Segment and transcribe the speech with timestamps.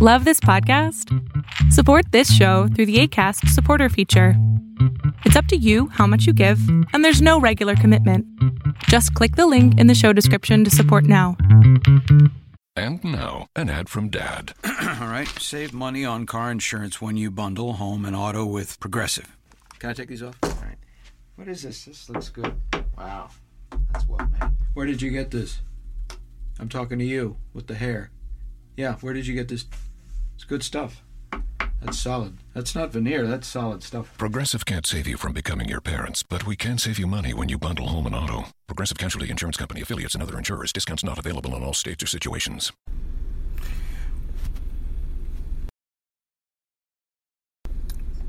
[0.00, 1.12] Love this podcast?
[1.72, 4.34] Support this show through the ACAST supporter feature.
[5.24, 6.60] It's up to you how much you give,
[6.92, 8.24] and there's no regular commitment.
[8.84, 11.36] Just click the link in the show description to support now.
[12.76, 14.52] And now, an ad from Dad.
[14.64, 19.36] All right, save money on car insurance when you bundle home and auto with Progressive.
[19.80, 20.36] Can I take these off?
[20.44, 20.78] All right.
[21.34, 21.86] What is this?
[21.86, 22.54] This looks good.
[22.96, 23.30] Wow,
[23.92, 24.52] that's well made.
[24.74, 25.58] Where did you get this?
[26.60, 28.12] I'm talking to you with the hair.
[28.76, 29.64] Yeah, where did you get this?
[30.38, 31.02] It's good stuff.
[31.82, 32.38] That's solid.
[32.54, 34.16] That's not veneer, that's solid stuff.
[34.18, 37.48] Progressive can't save you from becoming your parents, but we can save you money when
[37.48, 38.44] you bundle home and auto.
[38.68, 40.72] Progressive Casualty Insurance Company affiliates and other insurers.
[40.72, 42.70] Discounts not available in all states or situations.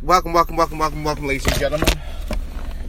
[0.00, 1.88] Welcome, welcome, welcome, welcome, welcome, ladies and gentlemen,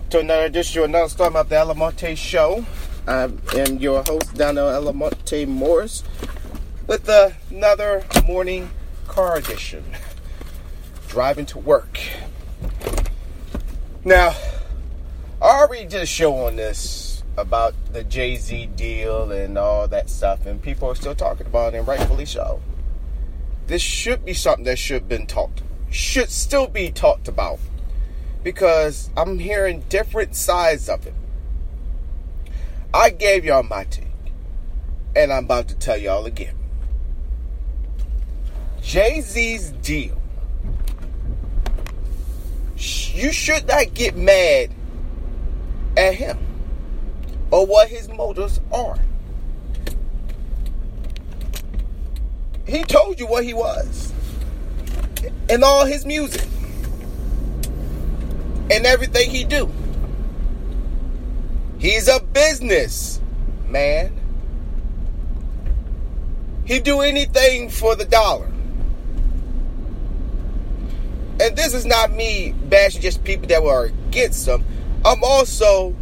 [0.09, 2.65] to another edition of another storm of the Almonte Show.
[3.05, 6.05] I am your host, Dano Almonte Morris,
[6.87, 8.69] with another morning
[9.11, 9.83] car edition.
[11.09, 11.99] Driving to work.
[14.05, 14.33] Now,
[15.41, 20.09] I already did a show on this about the Jay Z deal and all that
[20.09, 22.61] stuff, and people are still talking about it, and rightfully so.
[23.67, 27.59] This should be something that should have been talked, should still be talked about,
[28.43, 31.13] because I'm hearing different sides of it.
[32.93, 34.07] I gave y'all my take,
[35.17, 36.55] and I'm about to tell y'all again.
[38.81, 40.21] Jay Z's deal.
[42.75, 44.71] You should not get mad
[45.95, 46.37] at him
[47.51, 48.97] or what his motives are.
[52.65, 54.13] He told you what he was
[55.49, 56.47] in all his music
[58.71, 59.69] and everything he do.
[61.77, 63.19] He's a business
[63.67, 64.17] man.
[66.65, 68.50] He do anything for the dollar.
[71.41, 74.63] And this is not me bashing just people that were against him.
[75.03, 75.95] I'm also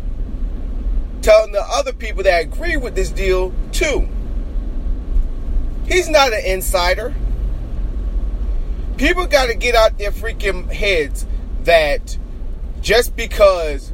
[1.21, 4.05] telling the other people that agree with this deal too.
[5.85, 7.15] He's not an insider.
[8.97, 11.25] People got to get out their freaking heads
[11.63, 12.17] that
[12.81, 13.93] just because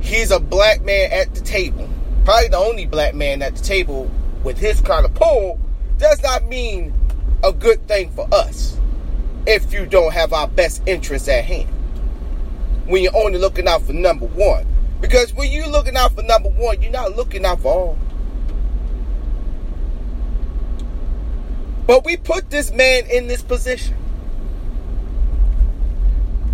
[0.00, 1.88] he's a black man at the table,
[2.24, 4.08] probably the only black man at the table
[4.44, 5.58] with his kind of pull,
[5.98, 6.94] does not mean
[7.42, 8.78] a good thing for us
[9.48, 11.70] if you don't have our best interests at hand.
[12.86, 14.66] When you're only looking out for number one.
[15.00, 17.98] Because when you're looking out for number one, you're not looking out for all.
[21.86, 23.96] But we put this man in this position.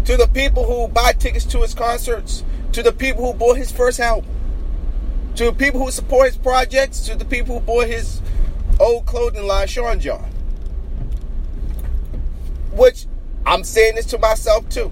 [0.05, 3.73] To the people who buy tickets to his concerts, to the people who bought his
[3.73, 4.31] first album,
[5.35, 8.23] to the people who support his projects, to the people who bought his
[8.79, 10.34] old clothing line, Sean John.
[12.75, 13.07] Which
[13.47, 14.91] I'm saying this to myself too.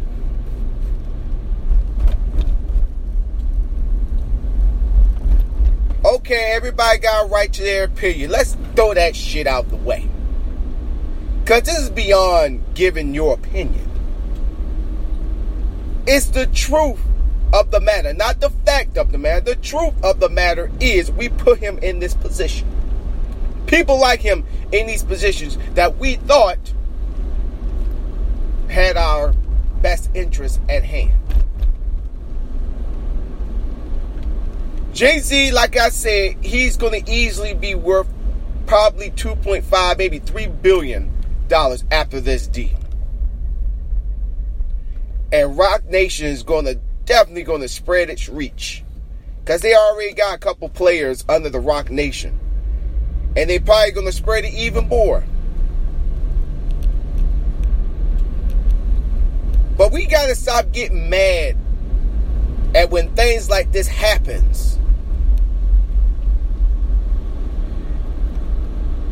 [6.05, 8.31] Okay, everybody got a right to their opinion.
[8.31, 10.09] Let's throw that shit out the way.
[11.41, 13.89] Because this is beyond giving your opinion.
[16.07, 17.01] It's the truth
[17.53, 19.41] of the matter, not the fact of the matter.
[19.41, 22.69] The truth of the matter is we put him in this position.
[23.67, 26.73] People like him in these positions that we thought
[28.73, 29.33] had our
[29.81, 31.13] best interest at hand.
[34.93, 38.09] Jay Z, like I said, he's going to easily be worth
[38.67, 41.11] probably 2.5, maybe 3 billion
[41.49, 42.79] dollars after this deal.
[45.33, 46.75] And Roc Nation is going to
[47.05, 48.85] definitely going to spread its reach
[49.41, 52.39] because they already got a couple players under the Roc Nation,
[53.37, 55.25] and they probably going to spread it even more.
[59.77, 61.57] But we got to stop getting mad
[62.75, 64.79] at when things like this happens.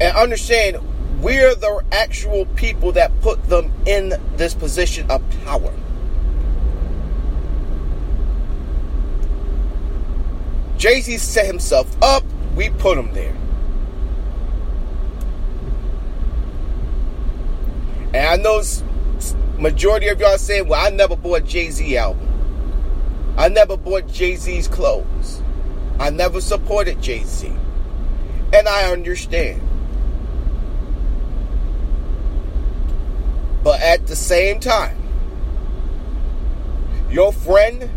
[0.01, 0.79] And understand
[1.23, 5.73] we're the actual people that put them in this position of power.
[10.79, 12.25] Jay Z set himself up,
[12.57, 13.37] we put him there.
[18.15, 18.63] And I know
[19.61, 22.27] majority of y'all saying, well, I never bought Jay Z album.
[23.37, 25.43] I never bought Jay Z's clothes.
[25.99, 27.53] I never supported Jay Z.
[28.53, 29.63] And I understand.
[33.63, 34.97] But at the same time,
[37.11, 37.91] your friend,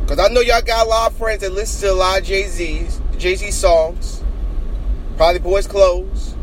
[0.00, 2.24] because I know y'all got a lot of friends that listen to a lot of
[2.24, 4.22] Jay Z's, Jay Z songs.
[5.16, 6.34] probably boys' clothes,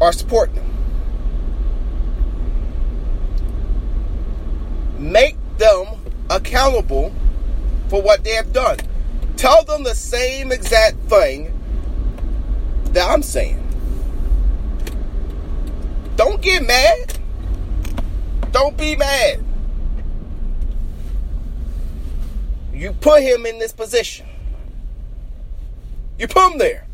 [0.00, 0.66] are supporting them.
[4.98, 5.86] Make them
[6.28, 7.12] accountable
[7.88, 8.78] for what they have done.
[9.36, 11.52] Tell them the same exact thing
[12.92, 13.56] that I'm saying.
[16.16, 17.18] Don't get mad.
[18.52, 19.42] Don't be mad.
[22.74, 24.26] You put him in this position.
[26.18, 26.86] You put him there.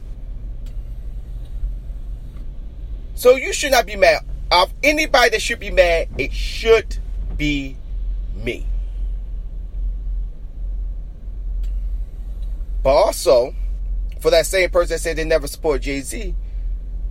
[3.17, 4.25] So you should not be mad.
[4.53, 6.99] Of anybody that should be mad, it should
[7.37, 7.77] be
[8.37, 8.65] me.
[12.85, 13.55] But also,
[14.21, 16.35] for that same person that said they never support Jay Z,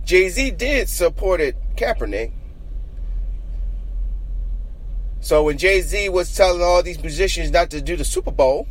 [0.04, 2.32] Jay Z did supported Kaepernick.
[5.20, 8.68] So when Jay Z was telling all these musicians not to do the Super Bowl,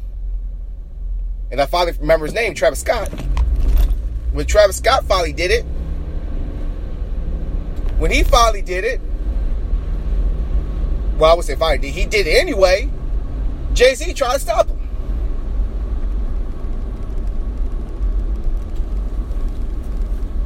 [1.52, 3.10] and I finally remember his name, Travis Scott.
[4.32, 5.66] When Travis Scott finally did it,
[7.98, 9.02] when he finally did it,
[11.18, 12.90] well, I would say finally did, he did it anyway.
[13.74, 14.80] Jay Z tried to stop him.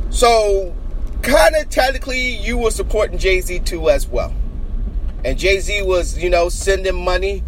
[0.09, 0.75] So,
[1.21, 4.33] kind of technically, you were supporting Jay Z too as well.
[5.23, 7.43] And Jay Z was, you know, sending money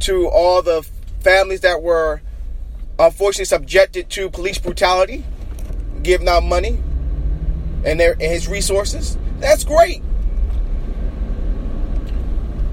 [0.00, 0.86] to all the
[1.20, 2.20] families that were
[2.98, 5.24] unfortunately subjected to police brutality,
[6.02, 6.82] giving out money
[7.84, 9.16] and, their, and his resources.
[9.38, 10.02] That's great.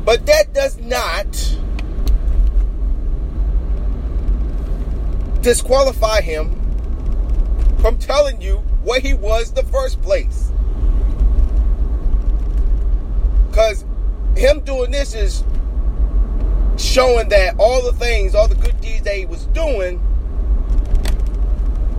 [0.04, 1.25] But that does not
[5.42, 6.54] disqualify him
[7.80, 10.51] from telling you what he was the first place.
[13.50, 13.86] Because
[14.36, 15.44] him doing this is
[16.77, 20.01] showing that all the things, all the good deeds that he was doing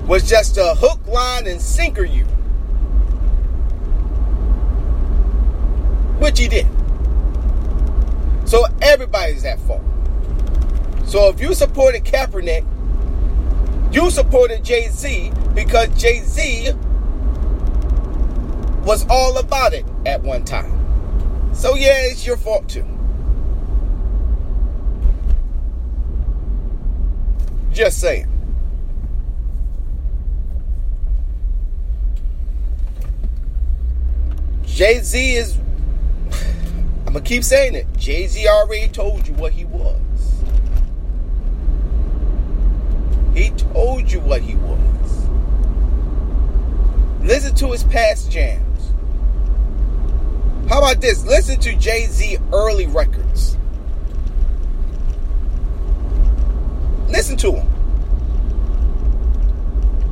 [0.07, 2.27] was just a hook, line, and sinker you.
[6.19, 6.67] Which he did.
[8.45, 9.83] So everybody's at fault.
[11.07, 12.65] So if you supported Kaepernick,
[13.93, 16.73] you supported Jay Z because Jay Z
[18.85, 21.55] was all about it at one time.
[21.55, 22.87] So yeah, it's your fault too.
[27.73, 28.27] Just saying.
[34.65, 35.59] Jay Z is.
[37.19, 37.85] I'm keep saying it.
[37.97, 39.99] Jay Z already told you what he was.
[43.35, 45.27] He told you what he was.
[47.21, 48.93] Listen to his past jams.
[50.69, 51.25] How about this?
[51.25, 53.57] Listen to Jay Z early records.
[57.09, 57.67] Listen to him.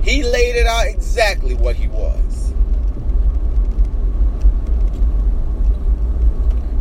[0.02, 2.25] He laid it out exactly what he was.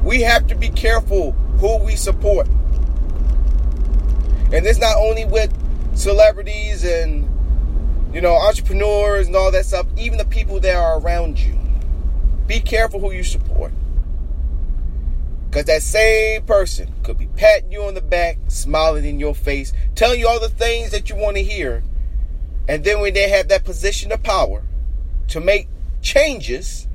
[0.06, 2.48] We have to be careful who we support.
[4.54, 5.52] And it's not only with
[5.98, 7.24] celebrities and
[8.14, 11.58] you know entrepreneurs and all that stuff, even the people that are around you.
[12.46, 13.74] Be careful who you support.
[15.50, 19.74] Because that same person could be patting you on the back, smiling in your face,
[19.96, 21.82] telling you all the things that you want to hear.
[22.70, 24.62] And then when they have that position of power
[25.30, 25.68] to make
[26.04, 26.88] changes,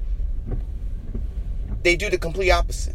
[1.83, 2.95] they do the complete opposite.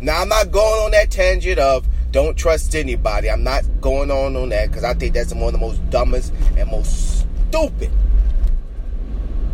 [0.00, 3.30] Now, I'm not going on that tangent of don't trust anybody.
[3.30, 6.32] I'm not going on on that because I think that's one of the most dumbest
[6.56, 7.90] and most stupid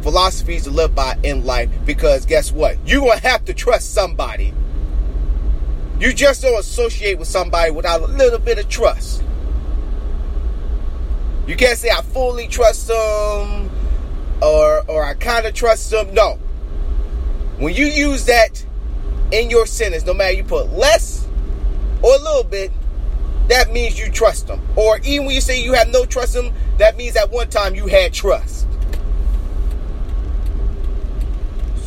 [0.03, 2.77] philosophies to live by in life because guess what?
[2.87, 4.53] You're going to have to trust somebody.
[6.01, 9.23] You just don't associate with somebody without a little bit of trust.
[11.47, 13.71] You can't say I fully trust them
[14.43, 16.13] or or I kind of trust them.
[16.13, 16.39] No.
[17.59, 18.65] When you use that
[19.33, 21.27] in your sentence, no matter you put less
[22.03, 22.71] or a little bit,
[23.49, 24.61] that means you trust them.
[24.77, 27.75] Or even when you say you have no trust them, that means at one time
[27.75, 28.69] you had trust.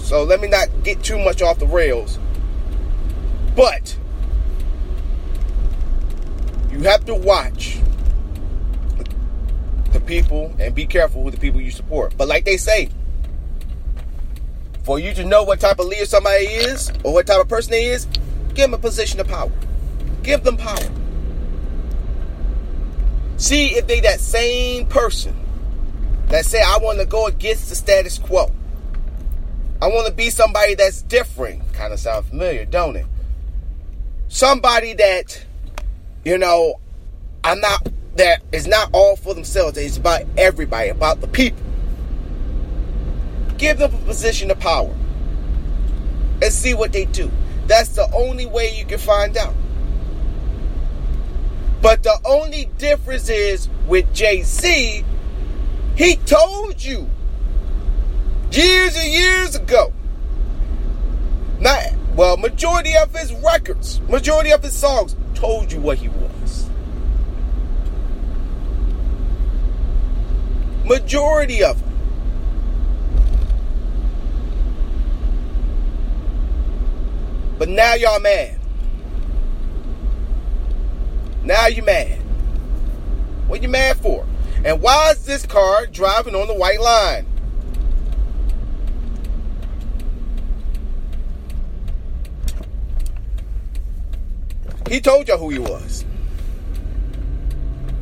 [0.03, 2.19] So let me not get too much off the rails.
[3.55, 3.97] But
[6.71, 7.79] you have to watch
[9.93, 12.15] the people and be careful with the people you support.
[12.17, 12.89] But like they say,
[14.85, 17.71] for you to know what type of leader somebody is or what type of person
[17.71, 18.05] they is,
[18.49, 19.51] give them a position of power.
[20.21, 20.77] Give them power.
[23.37, 25.35] See if they that same person
[26.27, 28.51] that say I want to go against the status quo.
[29.81, 31.73] I want to be somebody that's different.
[31.73, 33.07] Kind of sound familiar, don't it?
[34.27, 35.43] Somebody that,
[36.23, 36.79] you know,
[37.43, 37.87] I'm not
[38.17, 41.64] that is not all for themselves, it's about everybody, about the people.
[43.57, 44.93] Give them a position of power
[46.41, 47.31] and see what they do.
[47.67, 49.53] That's the only way you can find out.
[51.81, 55.05] But the only difference is with Jay Z,
[55.95, 57.09] he told you
[58.51, 59.93] years and years ago.
[61.59, 66.69] Not well, majority of his records, majority of his songs told you what he was.
[70.85, 71.94] Majority of them.
[77.57, 78.59] But now y'all mad.
[81.43, 82.19] Now you mad.
[83.47, 84.25] What you mad for?
[84.63, 87.27] And why is this car driving on the white line?
[94.89, 96.03] He told y'all who he was.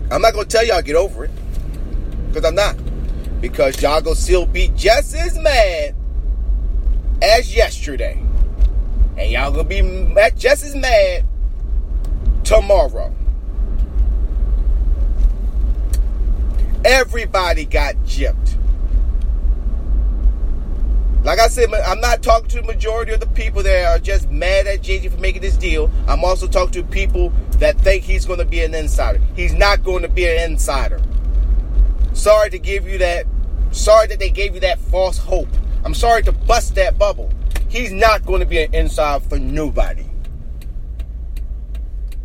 [0.10, 1.31] I'm not gonna tell y'all get over it.
[2.29, 2.77] Because I'm not.
[3.41, 5.95] Because y'all gonna still be just as mad
[7.22, 8.23] as yesterday.
[9.17, 9.82] And y'all gonna be
[10.36, 11.25] just as mad
[12.43, 13.13] tomorrow.
[16.86, 18.58] Everybody got gypped.
[21.24, 24.29] Like I said, I'm not talking to the majority of the people that are just
[24.29, 25.89] mad at JJ for making this deal.
[26.05, 29.22] I'm also talking to people that think he's going to be an insider.
[29.34, 31.00] He's not going to be an insider.
[32.12, 33.25] Sorry to give you that.
[33.72, 35.48] Sorry that they gave you that false hope.
[35.86, 37.32] I'm sorry to bust that bubble.
[37.74, 40.06] He's not going to be an insider for nobody.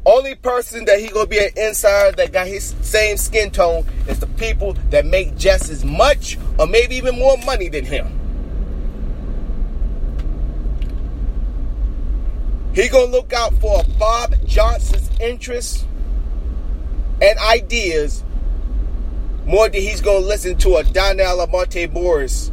[0.05, 4.19] Only person that he gonna be an insider that got his same skin tone is
[4.21, 8.07] the people that make just as much or maybe even more money than him.
[12.75, 15.87] He gonna look out for Bob Johnson's interests
[17.23, 18.23] and ideas
[19.47, 22.53] more than he's gonna listen to a Donnell Monte Morris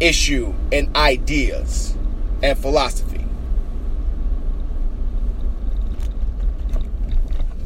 [0.00, 1.96] issue and ideas
[2.42, 3.24] and philosophy.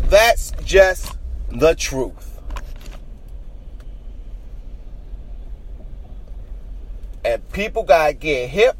[0.09, 1.17] That's just
[1.51, 2.41] the truth.
[7.25, 8.77] And people gotta get hip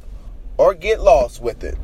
[0.57, 1.77] or get lost with it.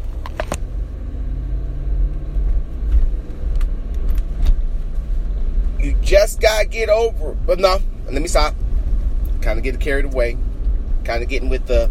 [5.79, 7.47] You just gotta get over it.
[7.47, 7.79] But no,
[8.11, 8.55] let me stop.
[9.43, 10.37] Kind of get carried away.
[11.07, 11.89] Kind of getting with the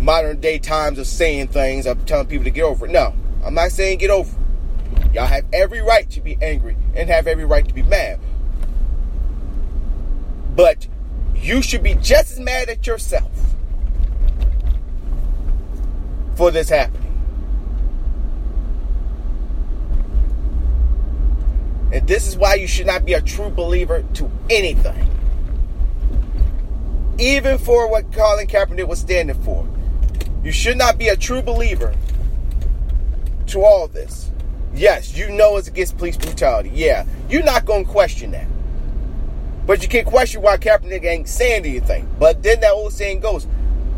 [0.00, 2.90] modern day times of saying things, of telling people to get over it.
[2.90, 3.12] No,
[3.44, 5.14] I'm not saying get over it.
[5.14, 8.18] Y'all have every right to be angry and have every right to be mad.
[10.56, 10.88] But
[11.34, 13.30] you should be just as mad at yourself
[16.36, 17.02] for this happening.
[21.92, 25.13] And this is why you should not be a true believer to anything.
[27.18, 29.66] Even for what Colin Kaepernick was standing for.
[30.42, 31.94] You should not be a true believer
[33.46, 34.30] to all this.
[34.74, 36.70] Yes, you know it's against police brutality.
[36.74, 38.46] Yeah, you're not going to question that.
[39.66, 42.08] But you can question why Kaepernick ain't saying anything.
[42.18, 43.46] But then that old saying goes,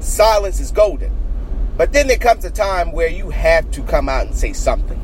[0.01, 1.11] silence is golden.
[1.77, 5.01] But then there comes a time where you have to come out and say something.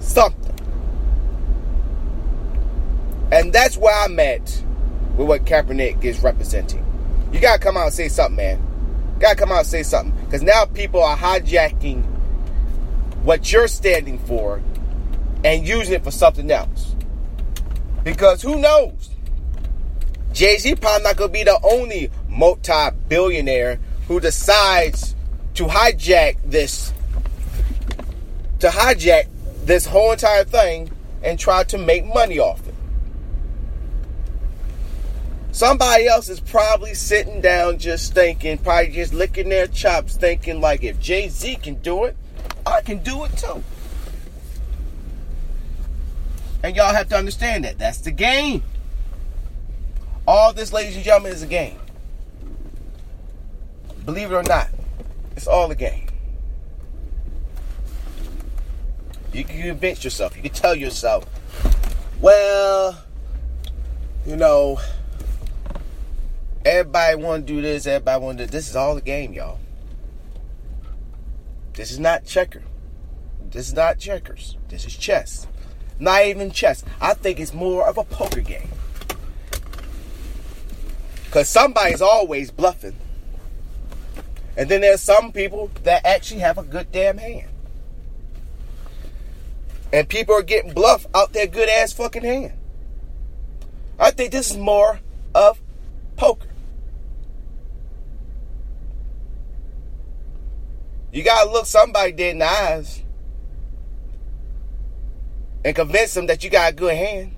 [0.00, 0.54] Something.
[3.30, 4.62] And that's where I'm at
[5.16, 6.84] with what Kaepernick is representing.
[7.32, 8.58] You gotta come out and say something, man.
[9.14, 10.14] You gotta come out and say something.
[10.24, 12.04] Because now people are hijacking
[13.24, 14.60] what you're standing for
[15.44, 16.94] and using it for something else.
[18.04, 19.10] Because who knows?
[20.32, 25.14] Jay Z probably not gonna be the only multi-billionaire who decides
[25.54, 26.92] to hijack this,
[28.58, 29.28] to hijack
[29.64, 30.90] this whole entire thing
[31.22, 32.74] and try to make money off it.
[35.52, 40.82] Somebody else is probably sitting down just thinking, probably just licking their chops, thinking like,
[40.82, 42.16] if Jay Z can do it,
[42.66, 43.62] I can do it too.
[46.62, 47.78] And y'all have to understand that.
[47.78, 48.62] That's the game.
[50.26, 51.78] All this, ladies and gentlemen, is a game.
[54.06, 54.68] Believe it or not,
[55.36, 56.06] it's all a game.
[59.34, 61.26] You can convince yourself, you can tell yourself,
[62.22, 62.98] well,
[64.26, 64.78] you know,
[66.64, 68.68] everybody want to do this, everybody want to this.
[68.68, 69.58] Is all the game, y'all.
[71.74, 72.62] This is not checker.
[73.50, 74.56] This is not checkers.
[74.68, 75.46] This is chess.
[75.98, 76.84] Not even chess.
[77.00, 78.68] I think it's more of a poker game.
[81.24, 82.96] Because somebody's always bluffing.
[84.56, 87.48] And then there's some people that actually have a good damn hand.
[89.92, 92.52] And people are getting bluffed out their good ass fucking hand.
[93.98, 95.00] I think this is more
[95.34, 95.60] of
[96.16, 96.48] poker.
[101.12, 103.02] You gotta look somebody dead in the eyes
[105.64, 107.36] and convince them that you got a good hand.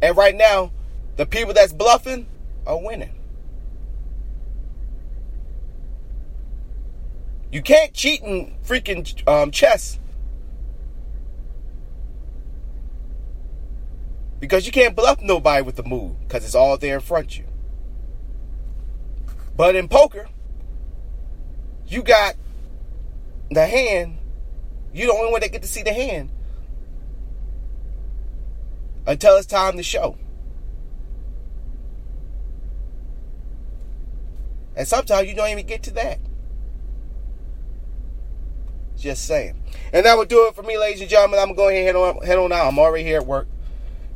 [0.00, 0.72] And right now,
[1.16, 2.28] the people that's bluffing
[2.64, 3.12] are winning.
[7.50, 9.98] You can't cheat in freaking um, chess
[14.38, 17.38] because you can't bluff nobody with the move because it's all there in front of
[17.38, 17.44] you.
[19.56, 20.28] But in poker,
[21.88, 22.34] you got
[23.50, 24.18] the hand.
[24.92, 26.30] You're the only one that get to see the hand
[29.06, 30.16] until it's time to show.
[34.74, 36.18] And sometimes you don't even get to that.
[38.96, 39.62] Just saying.
[39.92, 41.40] And that would do it for me, ladies and gentlemen.
[41.40, 42.66] I'm going to head on, head on out.
[42.66, 43.46] I'm already here at work.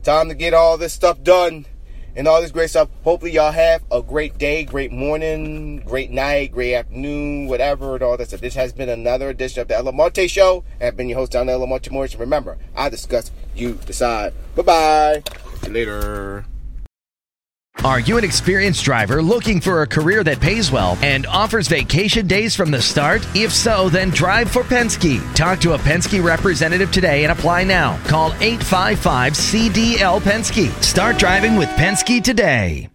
[0.02, 1.66] Time to get all this stuff done
[2.16, 2.88] and all this great stuff.
[3.04, 8.16] Hopefully, y'all have a great day, great morning, great night, great afternoon, whatever, and all
[8.16, 8.40] that stuff.
[8.40, 10.64] This has been another edition of the Almonte Show.
[10.80, 12.14] I've been your host, Don Almonte Morris.
[12.16, 14.32] Remember, I discuss, you decide.
[14.54, 15.22] Bye bye.
[15.68, 16.44] Later.
[17.84, 22.26] Are you an experienced driver looking for a career that pays well and offers vacation
[22.26, 23.26] days from the start?
[23.34, 25.18] If so, then drive for Penske.
[25.34, 27.98] Talk to a Penske representative today and apply now.
[28.06, 30.70] Call 855 CDL Penske.
[30.82, 32.90] Start driving with Penske today.